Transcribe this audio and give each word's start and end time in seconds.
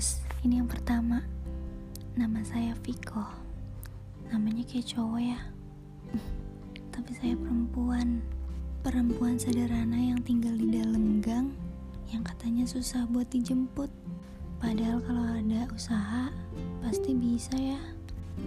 Awas, 0.00 0.24
ini 0.48 0.56
yang 0.56 0.64
pertama. 0.64 1.20
Nama 2.16 2.40
saya 2.40 2.72
Viko. 2.80 3.20
Namanya 4.32 4.64
kayak 4.64 4.96
cowok 4.96 5.20
ya. 5.20 5.36
Tapi 6.96 7.12
saya 7.20 7.36
perempuan. 7.36 8.24
Perempuan 8.80 9.36
sederhana 9.36 10.00
yang 10.00 10.16
tinggal 10.24 10.56
di 10.56 10.72
dalam 10.72 11.20
gang 11.20 11.52
yang 12.08 12.24
katanya 12.24 12.64
susah 12.64 13.04
buat 13.12 13.28
dijemput. 13.28 13.92
Padahal 14.56 15.04
kalau 15.04 15.36
ada 15.36 15.68
usaha, 15.68 16.32
pasti 16.80 17.12
bisa 17.12 17.52
ya. 17.60 17.84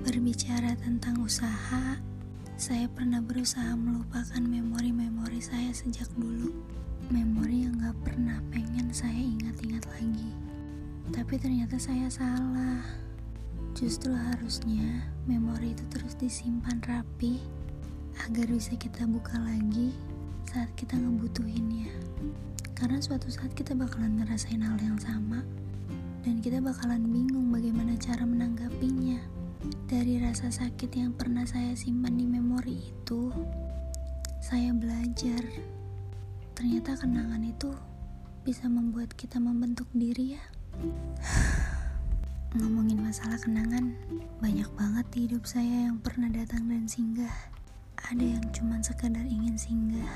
Berbicara 0.10 0.74
tentang 0.82 1.22
usaha, 1.22 2.02
saya 2.58 2.90
pernah 2.90 3.22
berusaha 3.22 3.78
melupakan 3.78 4.42
memori-memori 4.42 5.38
saya 5.38 5.70
sejak 5.70 6.10
dulu. 6.18 6.50
Memori 7.14 7.70
yang 7.70 7.78
gak 7.78 8.02
pernah 8.02 8.42
pengen 8.50 8.90
saya 8.90 9.22
ingat-ingat 9.22 9.86
lagi. 9.94 10.43
Tapi 11.14 11.38
ternyata 11.38 11.78
saya 11.78 12.10
salah. 12.10 12.82
Justru 13.78 14.10
harusnya 14.18 15.06
memori 15.30 15.78
itu 15.78 15.86
terus 15.94 16.18
disimpan 16.18 16.82
rapi 16.82 17.38
agar 18.26 18.50
bisa 18.50 18.74
kita 18.74 19.06
buka 19.06 19.38
lagi 19.38 19.94
saat 20.50 20.74
kita 20.74 20.98
ngebutuhinnya. 20.98 21.94
Karena 22.74 22.98
suatu 22.98 23.30
saat 23.30 23.54
kita 23.54 23.78
bakalan 23.78 24.26
ngerasain 24.26 24.66
hal 24.66 24.74
yang 24.82 24.98
sama 24.98 25.46
dan 26.26 26.42
kita 26.42 26.58
bakalan 26.58 27.06
bingung 27.06 27.54
bagaimana 27.54 27.94
cara 28.02 28.26
menanggapinya. 28.26 29.22
Dari 29.86 30.18
rasa 30.18 30.50
sakit 30.50 30.98
yang 30.98 31.14
pernah 31.14 31.46
saya 31.46 31.78
simpan 31.78 32.18
di 32.18 32.26
memori 32.26 32.90
itu, 32.90 33.30
saya 34.42 34.74
belajar. 34.74 35.46
Ternyata 36.58 36.98
kenangan 36.98 37.46
itu 37.46 37.70
bisa 38.42 38.66
membuat 38.66 39.14
kita 39.14 39.38
membentuk 39.38 39.88
diri 39.94 40.36
ya. 40.36 40.44
Ngomongin 42.54 43.02
masalah 43.02 43.42
kenangan, 43.42 43.98
banyak 44.38 44.70
banget 44.78 45.06
di 45.10 45.20
hidup 45.26 45.50
saya 45.50 45.90
yang 45.90 45.98
pernah 45.98 46.30
datang 46.30 46.70
dan 46.70 46.86
singgah. 46.86 47.34
Ada 47.98 48.38
yang 48.38 48.46
cuma 48.54 48.78
sekadar 48.84 49.26
ingin 49.26 49.58
singgah 49.58 50.12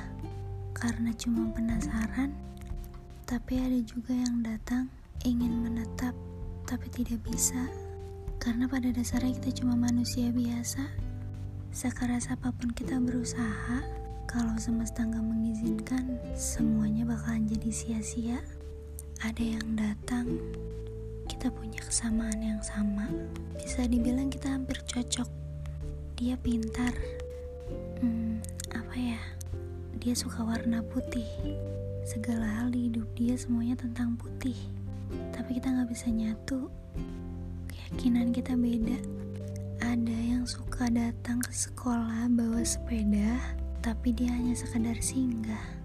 karena 0.77 1.09
cuma 1.17 1.49
penasaran, 1.49 2.30
tapi 3.25 3.58
ada 3.58 3.81
juga 3.81 4.14
yang 4.14 4.45
datang 4.45 4.86
ingin 5.25 5.66
menetap 5.66 6.14
tapi 6.67 6.86
tidak 6.94 7.17
bisa. 7.25 7.66
Karena 8.38 8.69
pada 8.69 8.94
dasarnya 8.94 9.33
kita 9.42 9.64
cuma 9.64 9.73
manusia 9.73 10.30
biasa. 10.30 10.86
Sekeras 11.73 12.30
apa 12.30 12.53
pun 12.53 12.69
kita 12.75 13.02
berusaha, 13.02 13.81
kalau 14.30 14.53
semesta 14.61 15.02
nggak 15.02 15.25
mengizinkan, 15.25 16.05
semuanya 16.38 17.08
bakalan 17.08 17.49
jadi 17.49 17.71
sia-sia. 17.73 18.39
Ada 19.18 19.42
yang 19.42 19.73
datang, 19.73 20.38
kita 21.26 21.50
punya 21.50 21.82
kesamaan 21.82 22.38
yang 22.38 22.62
sama. 22.62 23.10
Bisa 23.58 23.90
dibilang 23.90 24.30
kita 24.30 24.54
hampir 24.54 24.78
cocok. 24.86 25.26
Dia 26.22 26.38
pintar. 26.38 26.94
Hmm, 27.98 28.38
apa 28.78 28.94
ya? 28.94 29.18
Dia 29.98 30.14
suka 30.14 30.45
warna 30.45 30.86
putih. 30.86 31.26
Segala 32.06 32.45
hal 32.62 32.70
di 32.70 32.94
hidup 32.94 33.10
dia 33.18 33.34
semuanya 33.34 33.73
tentang 33.82 34.14
putih. 34.22 34.58
Tapi 35.34 35.58
kita 35.58 35.73
nggak 35.73 35.90
bisa 35.90 36.14
nyatu. 36.14 36.70
Keyakinan 37.73 38.30
kita 38.30 38.54
beda. 38.54 39.02
Ada 39.82 40.18
yang 40.30 40.45
suka 40.45 40.94
datang 40.94 41.42
ke 41.42 41.50
sekolah 41.50 42.30
bawa 42.38 42.62
sepeda, 42.62 43.34
tapi 43.82 44.14
dia 44.14 44.30
hanya 44.30 44.54
sekadar 44.54 45.02
singgah. 45.02 45.77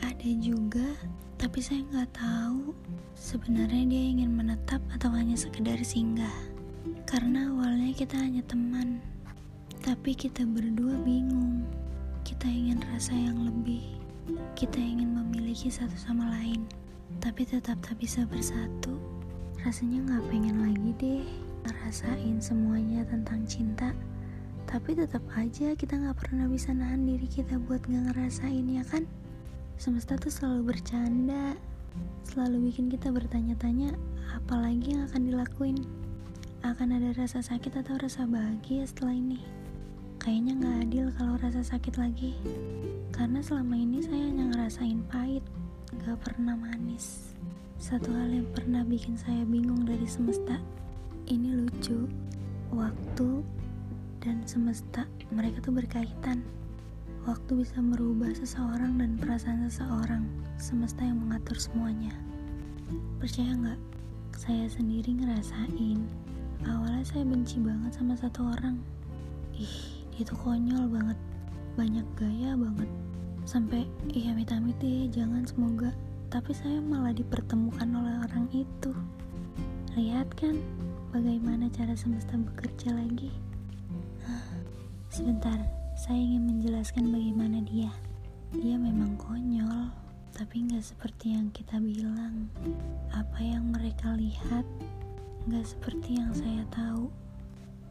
Ada 0.00 0.30
juga, 0.40 0.96
tapi 1.36 1.60
saya 1.60 1.84
nggak 1.92 2.12
tahu 2.16 2.72
sebenarnya 3.16 3.84
dia 3.88 4.04
ingin 4.16 4.32
menetap 4.32 4.80
atau 4.92 5.12
hanya 5.12 5.36
sekedar 5.36 5.76
singgah. 5.84 6.32
Karena 7.04 7.52
awalnya 7.52 7.92
kita 7.92 8.16
hanya 8.16 8.40
teman, 8.48 9.00
tapi 9.84 10.16
kita 10.16 10.44
berdua 10.44 10.96
bingung. 11.04 11.64
Kita 12.24 12.48
ingin 12.48 12.80
rasa 12.92 13.12
yang 13.16 13.44
lebih. 13.44 13.84
Kita 14.56 14.76
ingin 14.76 15.16
memiliki 15.16 15.68
satu 15.72 15.96
sama 15.96 16.28
lain, 16.36 16.64
tapi 17.20 17.44
tetap 17.44 17.80
tak 17.84 17.96
bisa 18.00 18.24
bersatu. 18.28 18.96
Rasanya 19.60 20.04
nggak 20.08 20.24
pengen 20.32 20.56
lagi 20.64 20.90
deh 20.96 21.24
ngerasain 21.68 22.40
semuanya 22.40 23.04
tentang 23.04 23.44
cinta. 23.44 23.92
Tapi 24.64 24.96
tetap 24.96 25.20
aja 25.36 25.74
kita 25.76 25.98
nggak 25.98 26.16
pernah 26.16 26.46
bisa 26.46 26.70
nahan 26.70 27.04
diri 27.04 27.26
kita 27.26 27.58
buat 27.58 27.84
nggak 27.84 28.14
ngerasain 28.14 28.64
ya 28.70 28.84
kan? 28.86 29.04
Semesta 29.76 30.18
tuh 30.18 30.32
selalu 30.32 30.74
bercanda, 30.74 31.54
selalu 32.26 32.70
bikin 32.70 32.90
kita 32.90 33.10
bertanya-tanya 33.10 33.94
apalagi 34.34 34.94
yang 34.94 35.06
akan 35.10 35.22
dilakuin. 35.26 35.78
Akan 36.60 36.92
ada 36.92 37.14
rasa 37.16 37.40
sakit 37.40 37.72
atau 37.84 37.96
rasa 37.96 38.28
bahagia 38.28 38.84
setelah 38.84 39.16
ini? 39.16 39.40
Kayaknya 40.20 40.52
nggak 40.60 40.76
adil 40.84 41.06
kalau 41.16 41.34
rasa 41.40 41.64
sakit 41.64 41.96
lagi. 41.96 42.36
Karena 43.08 43.40
selama 43.40 43.72
ini 43.72 44.04
saya 44.04 44.28
hanya 44.28 44.44
ngerasain 44.52 45.00
pahit, 45.08 45.40
nggak 45.96 46.20
pernah 46.20 46.52
manis. 46.60 47.32
Satu 47.80 48.12
hal 48.12 48.28
yang 48.28 48.44
pernah 48.52 48.84
bikin 48.84 49.16
saya 49.16 49.40
bingung 49.48 49.88
dari 49.88 50.04
semesta. 50.04 50.60
Ini 51.24 51.64
lucu. 51.64 52.04
Waktu 52.76 53.40
dan 54.20 54.44
semesta, 54.44 55.08
mereka 55.32 55.64
tuh 55.64 55.72
berkaitan. 55.72 56.44
Waktu 57.28 57.52
bisa 57.60 57.84
merubah 57.84 58.32
seseorang 58.32 58.96
dan 58.96 59.20
perasaan 59.20 59.68
seseorang. 59.68 60.24
Semesta 60.56 61.04
yang 61.04 61.20
mengatur 61.20 61.52
semuanya. 61.60 62.16
Percaya 63.20 63.52
nggak? 63.52 63.80
Saya 64.40 64.64
sendiri 64.72 65.12
ngerasain. 65.20 66.00
Awalnya 66.64 67.04
saya 67.04 67.28
benci 67.28 67.60
banget 67.60 67.92
sama 67.92 68.16
satu 68.16 68.48
orang. 68.56 68.80
Ih, 69.52 70.00
dia 70.16 70.24
tuh 70.24 70.40
konyol 70.40 70.88
banget. 70.88 71.18
Banyak 71.76 72.08
gaya 72.16 72.56
banget. 72.56 72.88
Sampai, 73.44 73.84
iya 74.16 74.32
amit-amit 74.32 74.80
jangan 75.12 75.44
semoga. 75.44 75.92
Tapi 76.32 76.56
saya 76.56 76.80
malah 76.80 77.12
dipertemukan 77.12 77.88
oleh 78.00 78.16
orang 78.24 78.48
itu. 78.48 78.96
Lihat 79.92 80.32
kan, 80.40 80.56
bagaimana 81.12 81.68
cara 81.68 81.92
semesta 81.92 82.38
bekerja 82.40 82.96
lagi. 82.96 83.28
Sebentar, 85.12 85.58
saya 86.00 86.16
ingin 86.16 86.48
menjelaskan 86.48 87.12
bagaimana 87.12 87.60
dia. 87.60 87.92
Dia 88.56 88.80
memang 88.80 89.20
konyol, 89.20 89.92
tapi 90.32 90.64
nggak 90.64 90.80
seperti 90.80 91.36
yang 91.36 91.52
kita 91.52 91.76
bilang. 91.76 92.48
Apa 93.12 93.36
yang 93.44 93.68
mereka 93.68 94.16
lihat 94.16 94.64
nggak 95.44 95.60
seperti 95.60 96.16
yang 96.16 96.32
saya 96.32 96.64
tahu. 96.72 97.12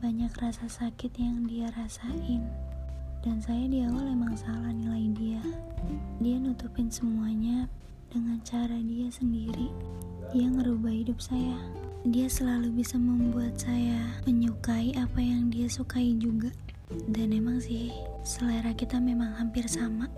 Banyak 0.01 0.33
rasa 0.41 0.65
sakit 0.65 1.21
yang 1.21 1.45
dia 1.45 1.69
rasain, 1.77 2.49
dan 3.21 3.37
saya 3.45 3.69
di 3.69 3.85
awal 3.85 4.09
emang 4.09 4.33
salah 4.33 4.73
nilai 4.73 5.05
dia. 5.13 5.43
Dia 6.17 6.41
nutupin 6.41 6.89
semuanya 6.89 7.69
dengan 8.09 8.41
cara 8.41 8.81
dia 8.89 9.13
sendiri. 9.13 9.69
Dia 10.33 10.49
ngerubah 10.49 10.97
hidup 10.97 11.21
saya. 11.21 11.61
Dia 12.09 12.25
selalu 12.25 12.73
bisa 12.73 12.97
membuat 12.97 13.61
saya 13.61 14.01
menyukai 14.25 14.97
apa 14.97 15.21
yang 15.21 15.53
dia 15.53 15.69
sukai 15.69 16.17
juga. 16.17 16.49
Dan 16.89 17.29
emang 17.29 17.61
sih, 17.61 17.93
selera 18.25 18.73
kita 18.73 18.97
memang 18.97 19.37
hampir 19.37 19.69
sama. 19.69 20.09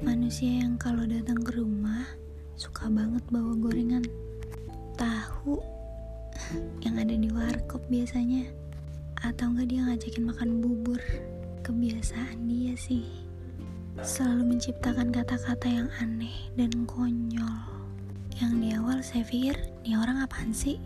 Manusia 0.00 0.64
yang 0.64 0.80
kalau 0.80 1.04
datang 1.04 1.36
ke 1.44 1.52
rumah 1.60 2.08
suka 2.56 2.88
banget 2.88 3.20
bawa 3.28 3.52
gorengan 3.60 4.04
tahu 4.96 5.60
yang 6.80 6.96
ada 6.96 7.12
di 7.12 7.28
warkop 7.28 7.84
biasanya. 7.92 8.48
Atau 9.20 9.52
enggak 9.52 9.68
dia 9.68 9.80
ngajakin 9.84 10.24
makan 10.24 10.50
bubur. 10.64 11.00
Kebiasaan 11.60 12.48
dia 12.48 12.72
sih. 12.76 13.04
Selalu 14.00 14.56
menciptakan 14.56 15.12
kata-kata 15.12 15.68
yang 15.68 15.88
aneh 16.00 16.48
dan 16.56 16.72
konyol. 16.88 17.68
Yang 18.40 18.52
di 18.64 18.68
awal 18.72 18.98
saya 19.04 19.24
pikir, 19.28 19.56
ini 19.84 19.96
orang 20.00 20.24
apaan 20.24 20.56
sih? 20.56 20.80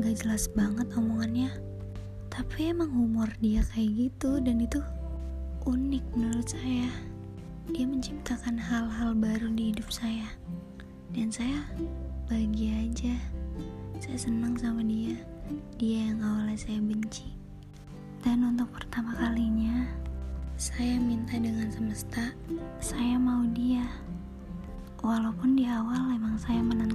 Gak 0.00 0.24
jelas 0.24 0.48
banget 0.52 0.88
omongannya 0.96 1.52
tapi 2.36 2.68
emang 2.68 2.92
humor 2.92 3.32
dia 3.40 3.64
kayak 3.72 3.96
gitu 3.96 4.36
dan 4.44 4.60
itu 4.60 4.76
unik 5.64 6.04
menurut 6.12 6.44
saya. 6.44 6.92
Dia 7.72 7.88
menciptakan 7.88 8.60
hal-hal 8.60 9.16
baru 9.16 9.48
di 9.56 9.72
hidup 9.72 9.88
saya. 9.88 10.28
Dan 11.16 11.32
saya 11.32 11.64
bahagia 12.28 12.76
aja. 12.84 13.16
Saya 14.04 14.20
senang 14.20 14.52
sama 14.60 14.84
dia. 14.84 15.16
Dia 15.80 16.12
yang 16.12 16.20
awalnya 16.20 16.60
saya 16.60 16.76
benci. 16.76 17.24
Dan 18.20 18.44
untuk 18.44 18.68
pertama 18.68 19.16
kalinya 19.16 19.88
saya 20.60 21.00
minta 21.00 21.40
dengan 21.40 21.72
semesta 21.72 22.36
saya 22.84 23.16
mau 23.16 23.48
dia. 23.48 23.88
Walaupun 25.00 25.56
di 25.56 25.64
awal 25.64 26.12
emang 26.12 26.36
saya 26.36 26.60
you 26.60 26.85